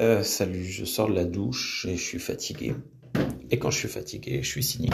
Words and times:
Euh, 0.00 0.24
salut, 0.24 0.64
je 0.64 0.84
sors 0.84 1.08
de 1.08 1.14
la 1.14 1.24
douche 1.24 1.86
et 1.88 1.96
je 1.96 2.02
suis 2.02 2.18
fatigué. 2.18 2.74
Et 3.50 3.58
quand 3.58 3.70
je 3.70 3.78
suis 3.78 3.88
fatigué, 3.88 4.42
je 4.42 4.48
suis 4.48 4.64
cynique. 4.64 4.92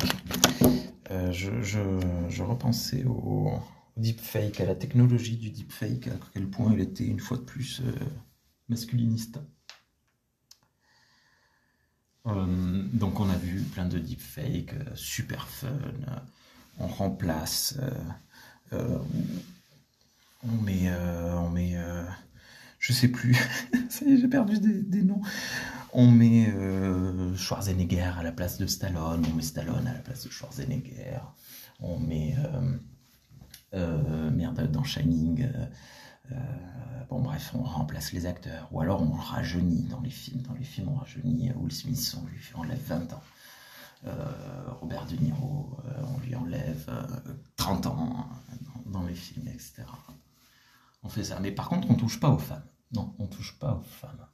Euh, 1.10 1.32
je, 1.32 2.42
repensais 2.42 3.04
au, 3.04 3.52
deepfake, 3.96 4.60
à 4.60 4.66
la 4.66 4.74
technologie 4.74 5.36
du 5.36 5.50
deepfake, 5.50 6.08
à 6.08 6.16
quel 6.34 6.48
point 6.48 6.72
il 6.74 6.80
était 6.80 7.06
une 7.06 7.18
fois 7.18 7.38
de 7.38 7.42
plus 7.42 7.80
euh, 7.80 7.92
masculiniste. 8.68 9.38
Euh, 12.26 12.84
donc 12.92 13.20
on 13.20 13.30
a 13.30 13.36
vu 13.36 13.62
plein 13.62 13.86
de 13.86 13.98
deepfakes, 13.98 14.74
super 14.94 15.48
fun. 15.48 15.78
on 16.78 16.86
remplace, 16.86 17.78
on 18.72 20.52
met, 20.62 20.92
on 20.92 21.48
met 21.48 21.76
je 22.80 22.94
sais 22.94 23.08
plus, 23.08 23.36
j'ai 24.00 24.28
perdu 24.28 24.58
des, 24.58 25.02
noms. 25.02 25.20
On 25.92 26.10
met 26.10 26.48
euh, 26.48 27.36
Schwarzenegger 27.36 28.12
à 28.18 28.22
la 28.22 28.32
place 28.32 28.58
de 28.58 28.66
Stallone, 28.66 29.24
on 29.30 29.34
met 29.34 29.42
Stallone 29.42 29.86
à 29.86 29.92
la 29.92 29.98
place 29.98 30.24
de 30.24 30.30
Schwarzenegger, 30.30 31.20
on 31.78 31.98
met 32.00 32.34
euh, 32.38 32.78
euh, 33.74 34.30
merde 34.30 34.70
dans 34.72 34.82
Shining. 34.82 35.46
bon 37.10 37.20
bref, 37.20 37.52
on 37.54 37.62
remplace 37.62 38.12
les 38.12 38.24
acteurs, 38.24 38.68
ou 38.72 38.80
alors 38.80 39.02
on 39.02 39.12
rajeunit 39.12 39.84
dans 39.84 40.00
les 40.00 40.10
films. 40.10 40.40
Dans 40.42 40.54
les 40.54 40.64
films, 40.64 40.88
on 40.88 40.94
rajeunit 40.94 41.52
Will 41.56 41.72
Smith, 41.72 42.16
on 42.18 42.26
lui 42.26 42.40
enlève 42.54 42.82
20 42.86 43.12
ans. 43.12 43.22
Robert 44.80 45.04
De 45.04 45.16
Niro, 45.16 45.76
on 46.14 46.18
lui 46.26 46.34
enlève 46.34 46.90
30 47.56 47.86
ans 47.88 48.26
dans, 48.84 49.00
dans 49.00 49.06
les 49.06 49.14
films, 49.14 49.48
etc. 49.48 49.82
On 51.02 51.08
fait 51.08 51.24
ça. 51.24 51.40
Mais 51.40 51.52
par 51.52 51.68
contre, 51.68 51.90
on 51.90 51.94
touche 51.94 52.20
pas 52.20 52.30
aux 52.30 52.38
femmes. 52.38 52.66
Non, 52.92 53.14
on 53.18 53.26
touche 53.26 53.58
pas 53.58 53.74
aux 53.74 53.82
femmes. 53.82 54.26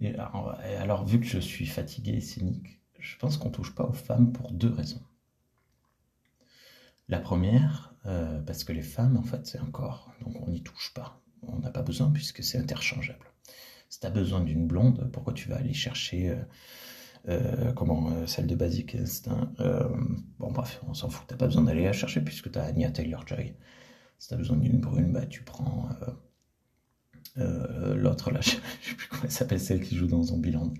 Et 0.00 0.14
alors, 0.16 1.04
vu 1.04 1.20
que 1.20 1.26
je 1.26 1.38
suis 1.38 1.66
fatigué 1.66 2.12
et 2.12 2.20
cynique, 2.20 2.80
je 2.98 3.16
pense 3.18 3.36
qu'on 3.36 3.50
touche 3.50 3.74
pas 3.74 3.84
aux 3.84 3.92
femmes 3.92 4.32
pour 4.32 4.52
deux 4.52 4.70
raisons. 4.70 5.02
La 7.08 7.18
première, 7.18 7.94
euh, 8.06 8.40
parce 8.40 8.64
que 8.64 8.72
les 8.72 8.82
femmes, 8.82 9.16
en 9.16 9.22
fait, 9.22 9.46
c'est 9.46 9.58
un 9.58 9.70
corps, 9.70 10.10
donc 10.22 10.40
on 10.40 10.50
n'y 10.50 10.62
touche 10.62 10.94
pas. 10.94 11.20
On 11.42 11.58
n'a 11.58 11.70
pas 11.70 11.82
besoin 11.82 12.10
puisque 12.10 12.42
c'est 12.42 12.58
interchangeable. 12.58 13.26
Si 13.88 14.00
tu 14.00 14.06
as 14.06 14.10
besoin 14.10 14.40
d'une 14.40 14.66
blonde, 14.66 15.10
pourquoi 15.12 15.32
tu 15.32 15.48
vas 15.48 15.56
aller 15.56 15.74
chercher 15.74 16.30
euh, 16.30 16.36
euh, 17.28 17.72
comment 17.72 18.26
celle 18.26 18.46
de 18.46 18.54
Basic 18.54 18.94
Instinct 18.94 19.52
Bon, 20.38 20.52
bref, 20.52 20.80
on 20.88 20.94
s'en 20.94 21.10
fout. 21.10 21.26
T'as 21.26 21.36
pas 21.36 21.46
besoin 21.46 21.62
d'aller 21.62 21.84
la 21.84 21.92
chercher 21.92 22.20
puisque 22.22 22.50
tu 22.52 22.58
as 22.58 22.64
Anya 22.64 22.90
Taylor-Joy. 22.90 23.54
Si 24.20 24.28
tu 24.28 24.34
as 24.34 24.36
besoin 24.36 24.58
d'une 24.58 24.80
brune, 24.80 25.12
bah, 25.14 25.24
tu 25.24 25.42
prends 25.42 25.88
euh, 27.38 27.94
l'autre, 27.94 28.30
là, 28.30 28.40
je 28.42 28.50
sais 28.50 28.94
plus 28.94 29.08
comment 29.08 29.22
elle 29.24 29.30
s'appelle, 29.30 29.58
celle 29.60 29.80
qui 29.82 29.96
joue 29.96 30.06
dans 30.06 30.22
Zombieland, 30.22 30.74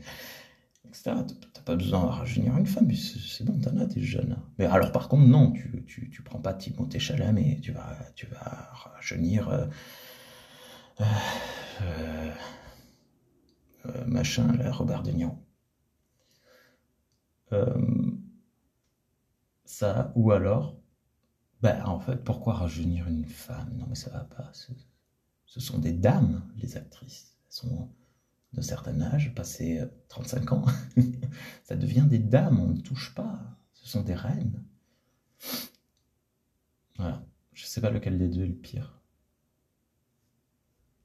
etc. 0.86 1.12
T'as 1.54 1.62
pas 1.62 1.74
besoin 1.74 2.02
de 2.02 2.06
rajeunir 2.06 2.54
une 2.58 2.66
femme, 2.66 2.92
c'est 2.94 3.44
bon, 3.44 3.58
t'en 3.58 3.78
as, 3.78 3.86
t'es 3.86 4.02
jeune. 4.02 4.36
Mais 4.58 4.66
alors, 4.66 4.92
par 4.92 5.08
contre, 5.08 5.26
non, 5.26 5.52
tu, 5.52 5.84
tu, 5.86 6.10
tu 6.10 6.22
prends 6.22 6.38
pas 6.38 6.52
Timothée 6.52 6.98
Chalamet, 6.98 7.60
tu 7.62 7.72
vas, 7.72 7.96
tu 8.14 8.26
vas 8.26 8.68
rajeunir. 8.74 9.48
Euh, 9.48 9.66
euh, 13.86 14.04
machin, 14.06 14.52
là, 14.58 14.70
Robert 14.70 15.02
De 15.02 15.12
Niro. 15.12 15.38
ça, 19.64 20.12
ou 20.14 20.30
alors, 20.32 20.79
ben, 21.62 21.84
en 21.84 22.00
fait, 22.00 22.16
pourquoi 22.24 22.54
rajeunir 22.54 23.06
une 23.08 23.26
femme? 23.26 23.76
Non, 23.76 23.86
mais 23.88 23.94
ça 23.94 24.10
va 24.10 24.24
pas. 24.24 24.50
Ce 25.46 25.60
sont 25.60 25.78
des 25.78 25.92
dames, 25.92 26.42
les 26.56 26.76
actrices. 26.76 27.36
Elles 27.46 27.54
sont 27.54 27.90
d'un 28.52 28.62
certain 28.62 29.00
âge, 29.00 29.34
passé 29.34 29.82
35 30.08 30.52
ans. 30.52 30.64
Ça 31.64 31.76
devient 31.76 32.06
des 32.08 32.18
dames, 32.18 32.60
on 32.60 32.68
ne 32.68 32.80
touche 32.80 33.14
pas. 33.14 33.38
Ce 33.74 33.88
sont 33.88 34.02
des 34.02 34.14
reines. 34.14 34.64
Voilà. 36.96 37.22
Je 37.52 37.64
ne 37.64 37.68
sais 37.68 37.80
pas 37.80 37.90
lequel 37.90 38.18
des 38.18 38.28
deux 38.28 38.44
est 38.44 38.48
le 38.48 38.54
pire. 38.54 38.99